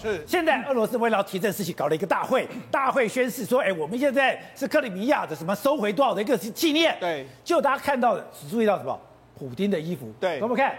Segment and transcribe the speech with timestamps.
[0.00, 6.96] 是现在俄罗斯为了要提这个事情，搞了一个大会， 大会宣誓说，哎，我们现在是克里米亚的什么收回多少的一个纪念。
[7.00, 8.98] 对，就大家看到的只注意到什么？
[9.38, 10.10] 普丁的衣服。
[10.20, 10.74] 对，我们看。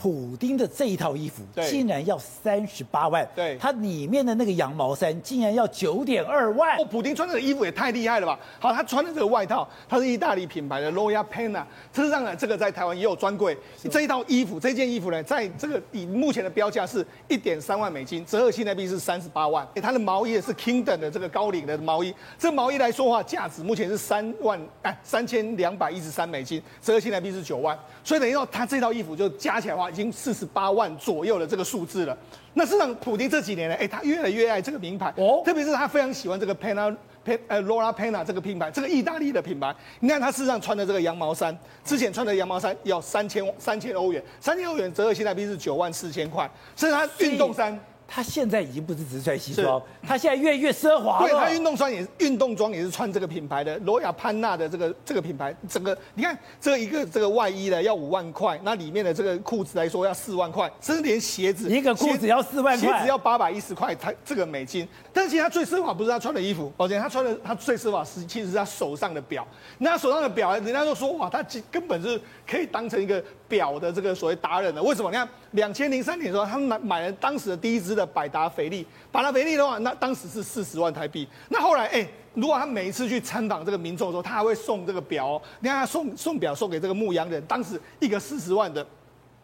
[0.00, 6.78] 普丁的这一套衣服竟然要三十八万，对，它里面的那个羊毛衫竟然要九点二万。
[6.78, 8.38] 哦，普丁穿这个衣服也太厉害了吧？
[8.58, 13.54] 好，他穿的这个外套，它是意大利品牌的 Royal Pena，事实上呢，这个在台湾也有专柜。
[13.90, 19.68] 这一套衣服，这件衣服呢，在这个以目前的标价是一点三万美金，折合现在币是三十八万。
[19.82, 27.78] 它的毛衣也是 Kingdom 的这个高领的毛衣，这毛衣来说话，价值目前是三万哎三千两百一十三美金，折合现在币是九万。
[28.02, 32.16] 所以等于说，他这套衣服就加起来的话，已经四十八万左右的这个数字了。
[32.54, 39.74] 那事实上，普丁这几年呢，哎，他越来越爱这个名牌哦，特别是他非常喜欢这个 Pana Pen 呃，Lora Piana 这个品牌，这个意大利的品牌。
[40.00, 47.78] 你看他身上穿的这个羊毛衫，之前穿的羊毛衫要三千三千欧元，三千欧元折合现在币是九万四千块，甚至他运动衫。
[48.12, 51.28] 他现在已经不是只是穿西装，他现在越来越奢华了。
[51.28, 55.54] 对，他运动装也运动装也是穿这个品牌的罗雅潘娜的这个这个品牌。
[55.68, 64.88] 整个你看这一个这个外衣呢要五万块，那里面的这个裤子来说要四万块，甚至连鞋子一个裤子要四万块，鞋子要八百一十块才这个美金。
[65.12, 69.46] 但是其实他最奢华不是他穿的衣服，抱歉，他穿的他最奢华是其实是他手上的表。
[69.78, 74.82] 那他手上的表，人家就说哇，他根本是可以当成一个表的这个所谓达人的。
[74.82, 75.10] 为什么？
[75.10, 78.86] 你看两千零三年的时候，他们买买了当时的第一支百达翡丽。
[79.12, 81.26] 百达翡丽的话，那当时是四十万台币。
[81.48, 88.86] 那后来，哎、如果他每一次去参访这个民众的时候，他还会送这个表、你看他送送表送给这个牧羊人，当时一个四十万的。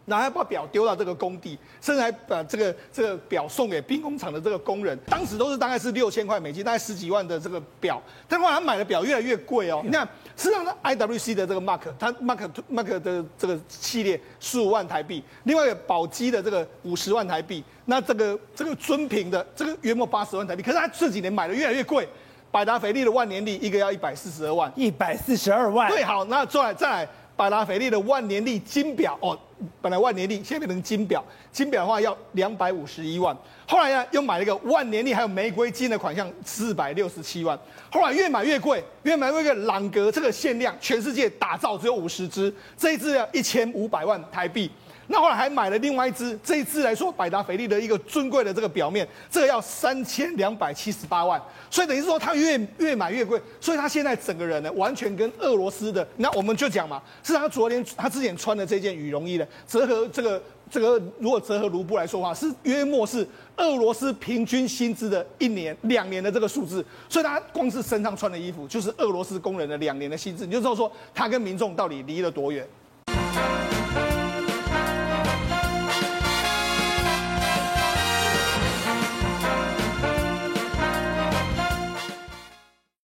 [0.06, 4.98] 然后还把表丢到这个工地，甚至还把这个这个表送给兵工厂的这个工人。
[5.06, 8.00] 当时都是大概是六千块美金，大概十几万的这个表。
[8.28, 9.82] 但后来他买的表越来越贵哦。
[9.84, 20.62] 你看，实际上呢，IWC 的这个 Mark，它 Mark Mark 的这个系列十五万台币，另外一个宝玑的这个五十万台币，那这个这个尊品的这个约莫八十万台币。
[20.62, 22.08] 可是他这几年买的越来越贵，
[22.52, 25.90] 百达翡丽的万年历一个要一百四十二万，一百四十二万。
[25.90, 27.08] 对，好，那再来再来。
[27.36, 29.38] 百达翡丽的万年历金表哦，
[29.82, 33.36] 本来万年历现在变成金表，金表的话要两百五十一万，
[33.68, 37.58] 后来呢又买了一个万年历还有玫瑰金的款项，四百六十七万，
[37.90, 44.70] 后来越买越贵，越买越贵，朗格这个限量全世界打造只有五十只，这一只要一千五百万台币。
[45.08, 51.40] 那后来还买了另外一只，这一只来说，百达翡丽的一个尊贵的这个表面，这个要三千两百七十八万，
[51.70, 72.66] 所以等于是说他越越买越贵，所以他现在整个人呢，完全跟俄罗斯的，那我们就讲嘛，是他昨天他之前穿的这件羽绒衣呢，折合这个这个如果折合卢布来说的话，是约莫是俄罗斯平均薪资的一年两年的这个数字，所以他光是身上穿的衣服，就是俄罗斯工人的两年的薪资，你就知道说他跟民众到底离了多远。